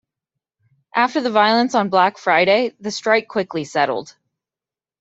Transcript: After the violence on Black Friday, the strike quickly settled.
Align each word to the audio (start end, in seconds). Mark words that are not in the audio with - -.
After 0.95 1.21
the 1.21 1.29
violence 1.29 1.75
on 1.75 1.89
Black 1.91 2.17
Friday, 2.17 2.73
the 2.79 2.89
strike 2.89 3.27
quickly 3.27 3.63
settled. 3.65 4.15